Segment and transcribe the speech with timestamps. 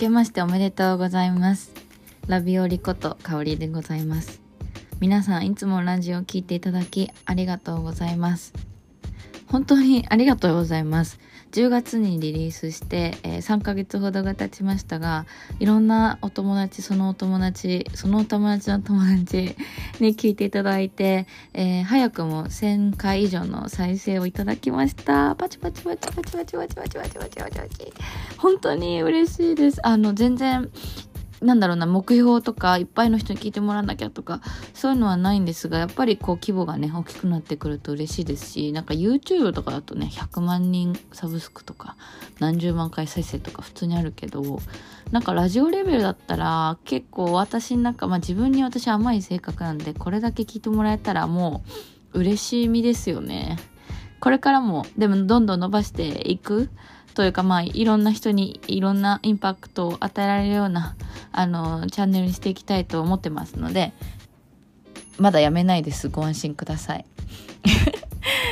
[0.00, 1.72] けましておめでとうございます。
[2.26, 4.40] ラビオリこと香りでございます。
[4.98, 8.69] 皆さんいつもラジオを聞いていただきありがとうございます。
[9.50, 11.18] 本当にありがとうございます。
[11.52, 15.26] 10月にリリースして、えー3ヶ月ほどが経ちましたが、
[15.58, 19.56] いろんなお友達、そのお友達、そのお友達の友達
[19.98, 25.34] に聞いていただいて、えー早くも1000回以上の再生をいただきました。
[25.34, 27.92] パチパチパチパチパチパチパチパチパチパチパチ。
[28.36, 29.84] 本当に嬉しいです。
[29.84, 30.70] あの、全然、
[31.40, 34.40] なんだろうな、目標とか、いっぱいの人に聞いてもらわなきゃとか、
[34.74, 41.96] そういうのはないんですが、やっぱりこう規模がね、大きくなってくると嬉しいですし、なんか YouTube とかだとね、100万人サブスクとか、
[42.40, 44.60] 何十万回再生とか普通にあるけど、
[45.10, 51.62] なんかラジオレベルだったら、結構私の中、まあ自分に私甘い性格なんで、これだけ聞いてもらえたらも
[52.12, 53.56] う嬉しい身ですよね。
[54.20, 56.68] これからも、でもどんどん伸ばしていく
[57.14, 60.96] というかまあいろんな人にいろんなインパクトを与えられるような
[61.32, 63.92] あのチャンネルにしていきたいと思ってますので
[65.18, 67.04] まだやめないですご安心ください。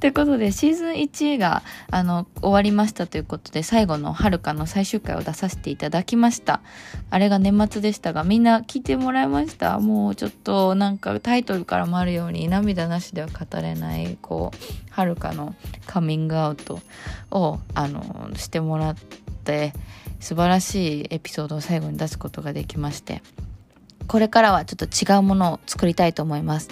[0.00, 6.62] ということでシーズン1があの終わりましたということで最後のはるかの最終回を出させていただきました。
[7.10, 9.78] あれが年末でしたがみんな聞いてもらいました？
[9.78, 15.54] もうちょっとなんかタイトルからもあるように涙なしでは語れないこうはるかの
[15.86, 16.80] カミングアウト
[17.30, 18.96] をあのしてもらっ
[19.44, 19.74] て
[20.18, 23.22] 素晴らしいエピソードを最後に出すことができまして
[24.06, 26.70] これからはちょっと違うものを作りたいと思います。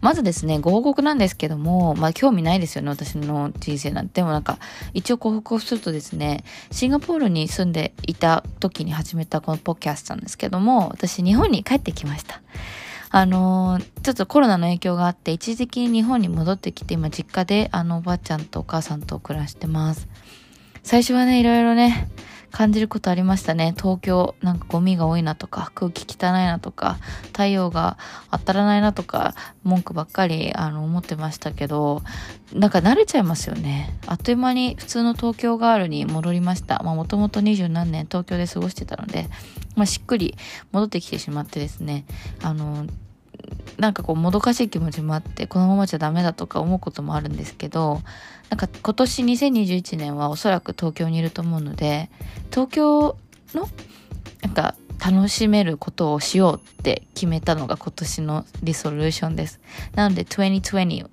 [0.00, 4.20] まずですね、ご報告なんですけども、まあ興味ないですよね、私の人生なんて。
[4.20, 4.58] でもなんか、
[4.94, 12.42] 一応ご報告するとですね、シンガポールに住んでいた時に始めたこのポッキャストなんですけども、私日本に帰ってきました。
[13.14, 20.08] あのーちょっとコロナの影響があって、一時的に日本に戻ってきて、今実家であのおばあちゃんとお母さんと暮らしてます。
[20.82, 22.08] 最初はね、いろいろね、
[22.52, 23.74] 感じることありましたね。
[23.76, 27.96] 東京、なんかゴミが多いなとか、空気汚いなとか、太陽が
[28.30, 29.34] 当たらないなとか、
[29.64, 32.02] 文句ばっかり、あの、思ってましたけど、
[32.52, 33.98] なんか慣れちゃいますよね。
[34.06, 36.82] あっという間に普通の東京ガールに戻りました。
[36.84, 39.28] まあ、もともと二十何年東京で過ごしてたので、
[39.74, 40.36] まあ、しっくり
[40.72, 42.04] 戻ってきてしまってですね、
[42.42, 42.86] あの、
[43.78, 48.00] なんかこうもどかしい気持ちもあってこのままじゃダメだとか思うこともあるんですけど
[48.50, 52.10] なんか今年2021年はおそらく東京にいると思うので
[52.50, 53.16] 東京
[53.54, 53.68] の
[54.42, 54.74] なんか
[55.04, 59.58] 楽しめることをしようって決めたのが今年のリソリューションです。
[59.96, 61.08] なので2021、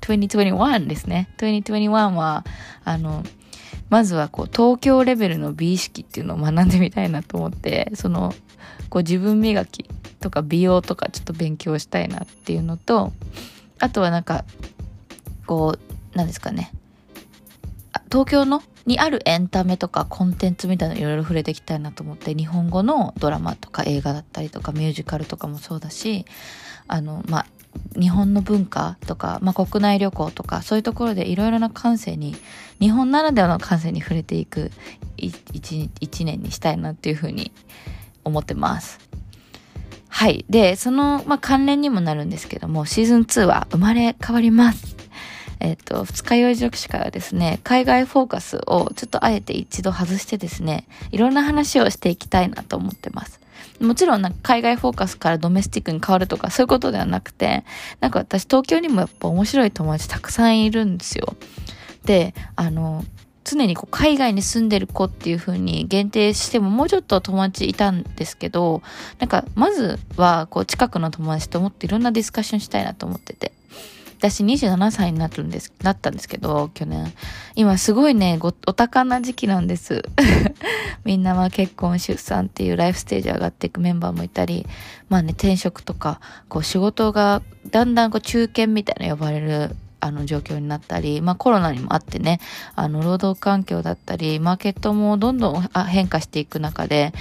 [0.00, 1.28] 2021ですね。
[1.36, 2.44] 2021は、
[2.84, 3.22] あの、
[3.90, 8.34] まずはこう東京レベルの美意識っていうのを学んでみたいなと思って、その、
[8.88, 9.90] こう自分磨き
[10.22, 13.12] とか美容とかちょっと勉強したいなっていうのと、
[13.78, 14.46] あとはなんか、
[15.46, 16.72] こう、なんですかね。
[18.10, 26.26] 東京のにあるエンタメとかコンテンツみたいなのいろいろ触れていきたいなと思って日本語のドラマとか映画だったりとかミュージカルとかもそうだし
[26.88, 27.46] あのまあ
[27.98, 32.34] 日本の文化とか、まあ、国内旅行とかそういうところでいろいろな感性に
[32.80, 34.70] 日本ならではの感性に触れていく
[35.16, 37.52] い一一年にしたいなっていうふうに
[38.24, 39.11] 思ってます。
[40.22, 40.44] はい。
[40.48, 44.94] で、その、まあ、関連にもなるんですけども、シーズン2は生まれ変わります。
[45.58, 53.40] えっ、と、二日酔い女子会はですね、海外フォーカスをちょっとあえて一度外してですね、いろんな話をしていきたいなと思ってます。
[53.80, 57.64] もちろんなんか海外フォーカスからドメスティックに変わるとかそういうことではなくて、
[57.98, 61.34] なんか私東京にもやっぱ面白い友達たくさんいるんですよ。
[62.04, 63.04] で、あの、
[63.44, 68.82] 常にこう海外に住んでる子っていう風に限定してももうちょっと友達いたんですけど、
[69.18, 73.52] なんかまずはこう近くの友達ともっといろんなディスカッションしたいなと思ってて。
[74.22, 77.12] 私27歳になるんです、なったんですけど、去年。
[77.56, 80.04] 今すごいね、ごお高な時期なんです。
[81.04, 84.64] みんなは結婚、出産っていうライフステージ上がっていくメンバーもいたり、
[85.08, 87.42] まあね、転職とか、こう仕事が
[87.72, 92.40] だんだんこう中堅みたいな呼ばれるあの状況になったり、まあコロナにもあってね、
[92.74, 97.12] あの労働環境だったり、マーケットもどんどん変化していく中で、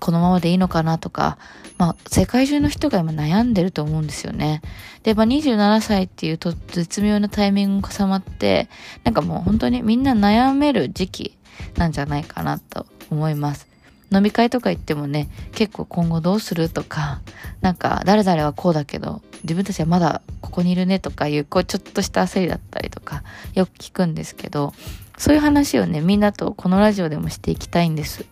[0.00, 1.36] このままでいいのかなとか、
[1.76, 4.62] まあ世界中の人が今悩んでると思うんですよね。
[5.02, 8.70] で、まあ27歳っていうと絶妙なタイミングが重なって、
[9.04, 11.38] なんかもう本当にみんな悩める時期
[11.76, 13.71] なんじゃないかなと思います。
[14.12, 17.20] 飲み会とか行ってもね、結構今後どうするとか、
[17.60, 23.22] なんか誰々はこうだけど、自分たちはまだここにいるねとかいう、こうちょっとした焦りだったりとか、
[23.54, 24.74] よく聞くんですけど、
[25.16, 28.24] そういう話をね、みんなとこのラジオでもしていきたいんです。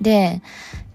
[0.00, 0.42] で、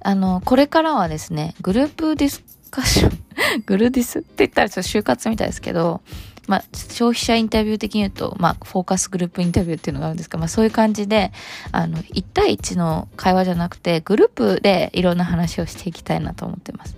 [0.02, 6.02] あの、これからはですね、グループディスカッション、グルディスって言ったらちょっと就活みたいですけど、
[6.50, 11.32] まあ、消費者インタビュー的に言うと、まあ、フォーカスグループインタビューっていうのがあるんですが、まあ、そういう感じで、
[11.72, 16.98] あの、1対1の会話じゃなくて、グループでいろんな話をしていきたいなと思ってます。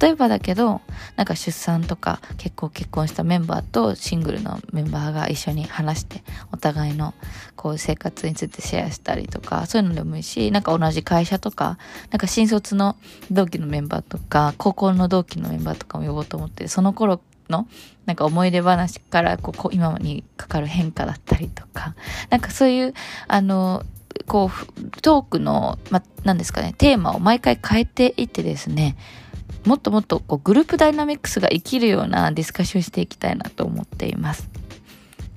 [0.00, 0.80] 例えばだけど、
[1.16, 6.22] なんか出産とか結構結婚したメンバーとシングルのメンバーが一緒に話して、
[6.52, 7.14] お互いの
[7.56, 11.78] こう生活についてシェアしたりとか、そういうのでもいいし、なんか同じ会社とか、
[12.10, 12.96] なんか新卒の
[13.30, 17.68] 同期のメンバーとか、高校の同期のメンバーとかも呼ぼうと思って、その頃の
[18.06, 21.94] なんか思い出話からこう今にかかる変化だったりとか、
[22.30, 22.94] なんかそういう、
[23.26, 23.84] あの、
[24.26, 28.96] こう、トークの、ま、なんですかね、テーマを毎回変えていってですね、
[29.64, 34.48] もっともっとこうグループダイナミックスが生きるようなディスカッションしていきたいなと思っています。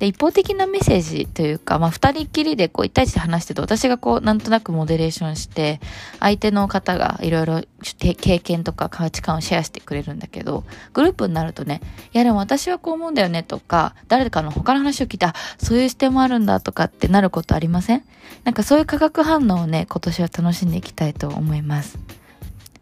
[0.01, 5.79] で、一方的なメッセージというか、まあ、二人きりでこう、一対一で話してて、私がこう、なんとなくモデレーションして、
[6.19, 10.63] 相手の方がいろいろ経験とか価値観をシェアしてくれるんだけど、
[10.93, 11.81] グループになるとね、
[12.13, 18.03] いやでも私はこう思うんだよねとか、誰かの他の話を聞いた、そういう視点もあるんだとかってなることありません？
[18.43, 21.99] なんかそういう化学反応をね、今年は楽しんでいきたいと思います。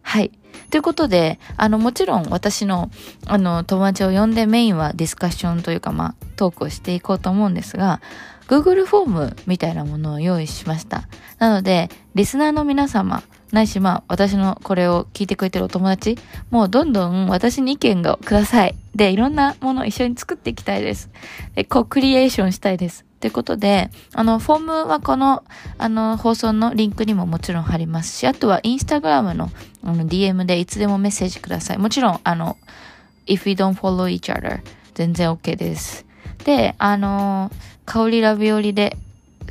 [0.09, 0.31] はい。
[0.71, 2.89] ということで、あの、もちろん私の、
[3.27, 8.01] あの、友達を呼んでメインはディスカッションというか、まあ、トークをしていこうと思うんですが、
[8.47, 11.03] Google フォームみたいなものを用意しました。
[11.37, 13.21] なので、リスナーの皆様、
[13.51, 16.17] ないしまあ、私のこれを聞いてくれてるお友達、
[16.49, 18.75] もうどんどん私に意見がください。
[18.95, 21.11] で、いろんなものを一緒に作っていきたいです。
[21.53, 23.05] で、こう、クリエーションしたいです。
[23.19, 25.43] ということで、あの、フォームはこの、
[25.77, 29.49] あの、放送のリンクにももちろん貼りますし、あとはインスタグラムの
[29.83, 31.77] あの DM でいつでもメッセージください。
[31.77, 32.57] もちろん、あの、
[33.27, 34.61] if we don't follow each other
[34.93, 36.05] 全然 OK です。
[36.45, 37.51] で、あの、
[37.85, 38.97] 香りラビオリで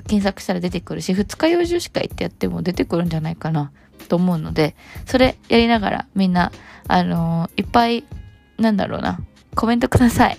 [0.07, 3.71] 検索したら出てくるし、二日用女子会ってやっても出てくるんじゃないかな
[4.09, 4.75] と思うので、
[5.07, 6.53] それやりながらみんな、
[6.87, 8.05] あの、いっぱい、
[8.59, 9.21] なんだろうな、
[9.55, 10.39] コメントください。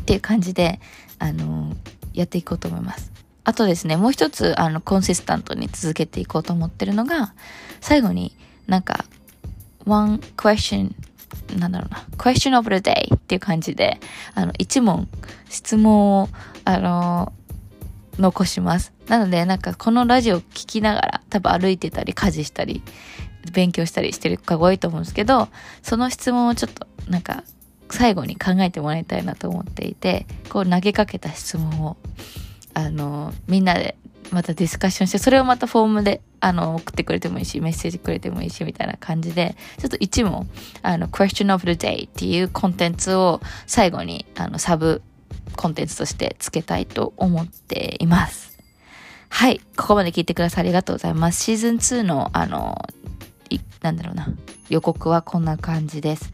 [0.00, 0.80] っていう感じで、
[1.18, 1.74] あの、
[2.12, 3.12] やっていこうと思います。
[3.44, 7.34] あとですね、もう一つ、あの、コンシスタントに続けていこうと思ってるのが、
[7.80, 8.36] 最後に
[8.66, 9.04] なんか、
[9.86, 10.92] one question
[11.58, 13.98] なんだろうな、question of the day っていう感じで、
[14.34, 15.08] あの、一問、
[15.48, 16.28] 質問を、
[16.64, 17.32] あの、
[18.18, 18.92] 残します。
[19.08, 22.82] なので、なんかこのラジオ聞きながら、多分歩いてたり、家事したり、
[23.52, 25.48] 勉強したりしてる子が多いと思うんですけど、
[25.82, 27.42] その質問をちょっと、なんか、
[27.90, 31.96] 最後に考えてもらいたいなと思っていて、こう投げかけた質問を、
[32.74, 33.96] あの、みんなで
[34.30, 40.48] またディスカッションして、それをまたフォームで、あの、送ってくれてもいいし、メッセージくれてもいいし、みたいな感じで、ちょっと一問、
[40.82, 45.02] あの、question of the day っていうコンテンツを最後に、あの、サブ
[45.56, 48.56] コンテンツとしてつけたいと思っています。
[49.28, 49.60] はい。
[49.76, 51.42] ここまで聞いてくださりありがとうございます。
[51.42, 52.88] シーズン2の、あの、
[53.82, 54.28] なんだろうな、
[54.68, 56.32] 予告はこんな感じです。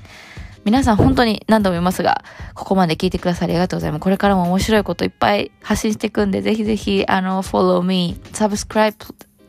[0.67, 2.25] 皆さん本当に何度も言いますが、
[2.55, 4.01] ここまで聞いてくださりありがとうございます。
[4.01, 8.93] これからも面白いこといっぱい発信していくんで、ぜひぜひ、あの、follow me, subscribe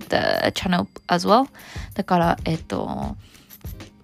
[0.10, 1.50] the channel as well.
[1.96, 3.18] だから、えっと、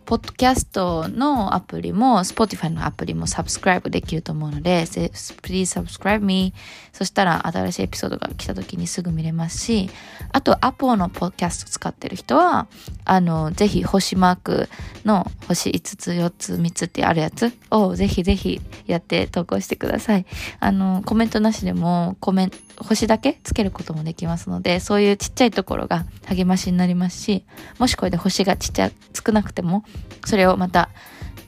[0.06, 6.54] ポッドキャストのアプリも、Spotify のアプリもサブスクライブできると思うので、please subscribe me.
[6.92, 9.90] そしたら新しいエピソードが来た時にすぐ見れますし、
[10.32, 12.68] あと、アポのポッドキャスト使ってる人は、
[13.06, 14.70] あの、ぜひ星マーク
[15.06, 20.26] の星5つ、4つ、3つってあるやつをぜひぜひやって投稿してください。
[20.60, 27.44] あの、コメントなしでも、コメント、星だけつけることもできますので、そういうちっちゃいところが励ましになりますし、
[27.80, 29.84] もしこれで星がちっちゃ、少なくても、
[30.25, 30.89] それをまた、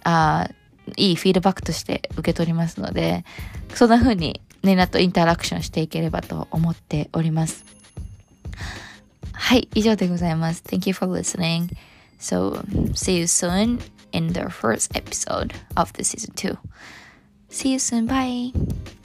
[0.04, 0.50] あ
[0.98, 3.26] いいフィードバックとして受け取りますので、
[3.74, 7.66] そんな風にみんなとインタラクションしていければと思っております。
[9.32, 10.64] はい、以上でございます。
[10.66, 11.70] Thank you for listening.
[12.20, 12.62] So,
[12.94, 13.80] see you soon
[14.12, 16.58] in the first episode of the season 2.
[17.50, 18.08] See you soon.
[18.08, 19.05] Bye.